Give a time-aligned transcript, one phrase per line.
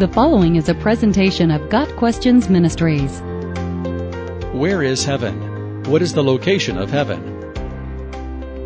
[0.00, 3.20] The following is a presentation of Got Questions Ministries.
[4.54, 5.82] Where is heaven?
[5.90, 7.20] What is the location of heaven?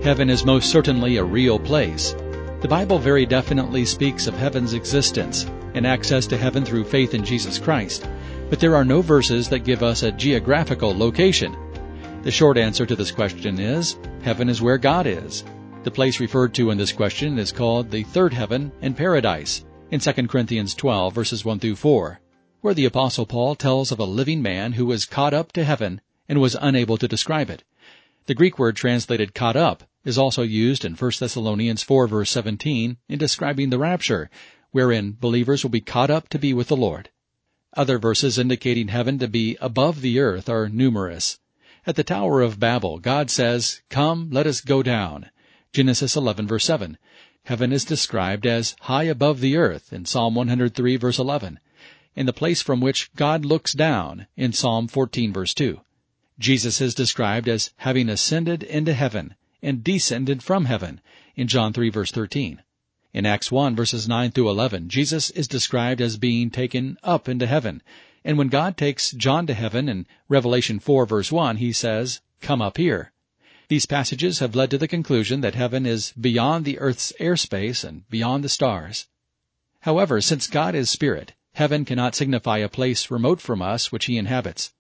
[0.05, 2.13] Heaven is most certainly a real place.
[2.61, 7.25] The Bible very definitely speaks of heaven's existence and access to heaven through faith in
[7.25, 8.09] Jesus Christ,
[8.49, 11.57] but there are no verses that give us a geographical location.
[12.23, 15.43] The short answer to this question is heaven is where God is.
[15.83, 20.01] The place referred to in this question is called the third heaven and paradise in
[20.01, 22.19] 2 Corinthians 12 verses 1 through 4,
[22.63, 26.01] where the apostle Paul tells of a living man who was caught up to heaven
[26.29, 27.63] and was unable to describe it.
[28.27, 32.97] The Greek word translated caught up is also used in 1 Thessalonians 4 verse 17
[33.09, 34.31] in describing the rapture,
[34.73, 37.11] wherein believers will be caught up to be with the Lord.
[37.77, 41.39] Other verses indicating heaven to be above the earth are numerous.
[41.87, 45.31] At the Tower of Babel, God says, Come, let us go down.
[45.73, 46.99] Genesis 11 verse 7.
[47.45, 51.61] Heaven is described as high above the earth in Psalm 103 verse 11,
[52.17, 55.81] in the place from which God looks down in Psalm 14 verse 2.
[56.39, 61.03] Jesus is described as having ascended into heaven and descended from heaven
[61.37, 62.63] in John 3 verse 13.
[63.13, 67.47] In Acts 1 verses 9 through 11, Jesus is described as being taken up into
[67.47, 67.83] heaven.
[68.25, 72.63] And when God takes John to heaven in Revelation 4 verse 1, he says, Come
[72.63, 73.13] up here.
[73.69, 78.09] These passages have led to the conclusion that heaven is beyond the earth's airspace and
[78.11, 79.07] beyond the stars.
[79.81, 84.19] However, since God is spirit, heaven cannot signify a place remote from us which he
[84.19, 84.73] inhabits.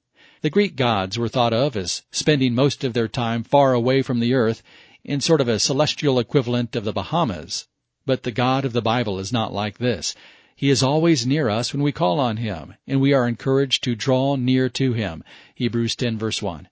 [0.43, 4.21] The Greek gods were thought of as spending most of their time far away from
[4.21, 4.63] the earth
[5.03, 7.67] in sort of a celestial equivalent of the Bahamas.
[8.05, 10.15] But the God of the Bible is not like this.
[10.55, 13.95] He is always near us when we call on him, and we are encouraged to
[13.95, 15.25] draw near to him.
[15.55, 16.69] Hebrews 10 verse 1.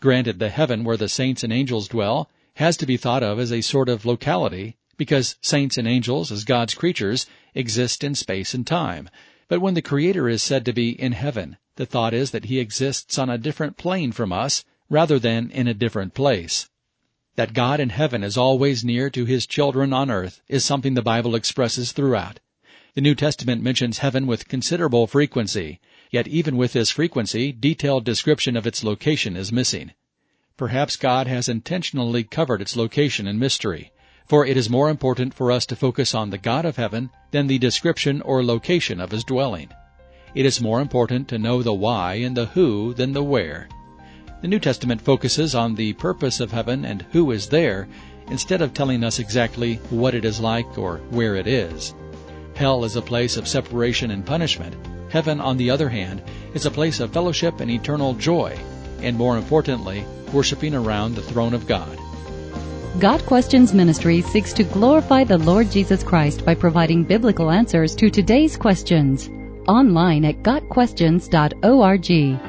[0.00, 3.52] Granted, the heaven where the saints and angels dwell has to be thought of as
[3.52, 8.66] a sort of locality, because saints and angels, as God's creatures, exist in space and
[8.66, 9.10] time.
[9.48, 12.58] But when the Creator is said to be in heaven, the thought is that he
[12.58, 16.68] exists on a different plane from us, rather than in a different place.
[17.36, 21.02] That God in heaven is always near to his children on earth is something the
[21.02, 22.40] Bible expresses throughout.
[22.98, 25.78] The New Testament mentions heaven with considerable frequency,
[26.10, 29.92] Yet even with this frequency, detailed description of its location is missing.
[30.56, 33.92] Perhaps God has intentionally covered its location in mystery,
[34.26, 37.46] for it is more important for us to focus on the God of heaven than
[37.46, 39.68] the description or location of his dwelling.
[40.34, 43.68] It is more important to know the why and the who than the where.
[44.42, 47.86] The New Testament focuses on the purpose of heaven and who is there
[48.28, 51.94] instead of telling us exactly what it is like or where it is.
[52.58, 54.74] Hell is a place of separation and punishment,
[55.10, 56.20] Heaven, on the other hand,
[56.54, 58.58] is a place of fellowship and eternal joy,
[59.00, 61.96] and more importantly, worshiping around the throne of God.
[62.98, 68.10] Got Questions Ministry seeks to glorify the Lord Jesus Christ by providing biblical answers to
[68.10, 69.30] today's questions.
[69.68, 72.47] Online at GotQuestions.org.